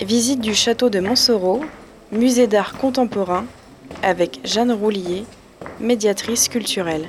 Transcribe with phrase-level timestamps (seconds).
[0.00, 1.60] Visite du château de Montsoreau,
[2.12, 3.46] musée d'art contemporain,
[4.04, 5.24] avec Jeanne Roulier,
[5.80, 7.08] médiatrice culturelle.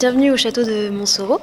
[0.00, 1.40] Bienvenue au château de Montsoreau.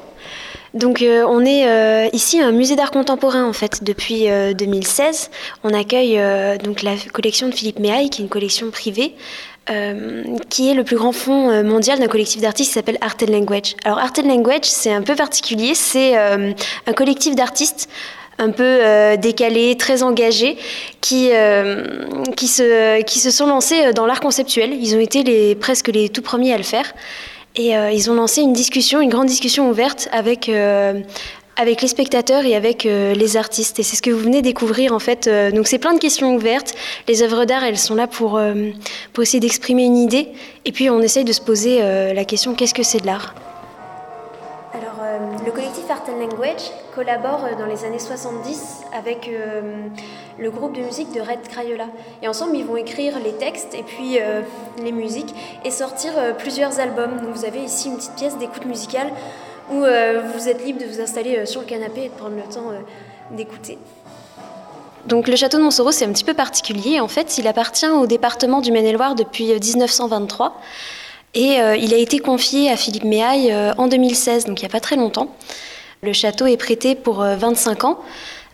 [0.75, 5.29] Donc euh, on est euh, ici un musée d'art contemporain en fait depuis 2016.
[5.31, 6.19] Euh, on accueille
[6.63, 9.15] donc la collection de Philippe Méhaille qui est une collection privée
[10.49, 13.75] qui est le plus grand fonds mondial d'un collectif d'artistes qui s'appelle Art and Language.
[13.83, 17.89] Alors Art and Language c'est un peu particulier, c'est un collectif d'artistes
[18.37, 20.57] un peu décalés, très engagés,
[21.01, 21.31] qui,
[22.35, 24.73] qui, se, qui se sont lancés dans l'art conceptuel.
[24.79, 26.93] Ils ont été les, presque les tout premiers à le faire.
[27.55, 30.99] Et euh, ils ont lancé une discussion, une grande discussion ouverte avec, euh,
[31.55, 33.79] avec les spectateurs et avec euh, les artistes.
[33.79, 35.29] Et c'est ce que vous venez découvrir en fait.
[35.53, 36.75] donc c'est plein de questions ouvertes.
[37.07, 38.39] Les œuvres d'art, elles sont là pour,
[39.13, 40.29] pour essayer d'exprimer une idée.
[40.65, 41.79] Et puis on essaye de se poser
[42.13, 43.33] la question qu'est-ce que c'est de l'art?
[45.45, 49.29] Le collectif Art and Language collabore dans les années 70 avec
[50.39, 51.87] le groupe de musique de Red Crayola.
[52.21, 54.41] Et ensemble, ils vont écrire les textes et puis euh,
[54.81, 57.19] les musiques et sortir euh, plusieurs albums.
[57.21, 59.07] Donc vous avez ici une petite pièce d'écoute musicale
[59.71, 62.53] où euh, vous êtes libre de vous installer sur le canapé et de prendre le
[62.53, 62.71] temps
[63.31, 63.77] d'écouter.
[65.07, 66.99] Donc le château de Montsoreau, c'est un petit peu particulier.
[66.99, 70.59] En fait, il appartient au département du Maine-et-Loire depuis 1923.
[71.35, 74.79] Et il a été confié à Philippe Méhaille en 2016, donc il n'y a pas
[74.79, 75.35] très longtemps.
[76.01, 77.99] Le château est prêté pour 25 ans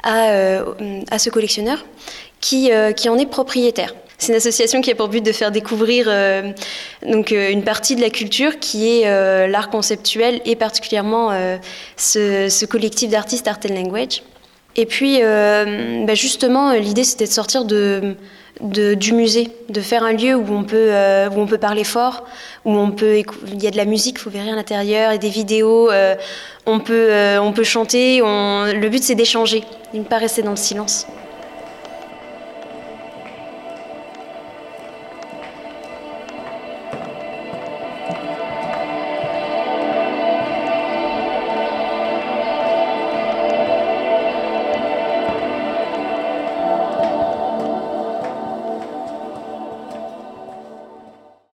[0.08, 0.64] euh,
[1.12, 1.86] à, ce collectionneur
[2.40, 3.94] qui, euh, qui en est propriétaire.
[4.18, 6.54] C'est une association qui a pour but de faire découvrir euh,
[7.04, 11.30] une partie de la culture qui est l'art conceptuel et particulièrement
[11.98, 14.24] ce, collectif d'artistes Art and Language.
[14.76, 18.16] Et puis, bah, justement, l'idée c'était de sortir de,
[18.62, 20.92] du musée, de faire un lieu où on peut,
[21.32, 22.26] où on peut parler fort,
[22.64, 25.30] où on peut, il y a de la musique, vous verrez à l'intérieur, et des
[25.30, 25.90] vidéos,
[26.66, 27.10] on, peut,
[27.42, 28.20] on peut chanter.
[28.20, 31.06] le but c'est d'échanger, il ne pas rester dans le silence.